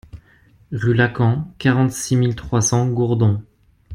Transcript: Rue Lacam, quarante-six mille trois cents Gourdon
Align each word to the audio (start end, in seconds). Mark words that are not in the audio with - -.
Rue 0.71 0.95
Lacam, 0.95 1.53
quarante-six 1.59 2.15
mille 2.15 2.35
trois 2.35 2.63
cents 2.63 2.87
Gourdon 2.87 3.43